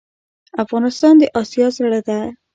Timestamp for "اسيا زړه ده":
1.41-2.19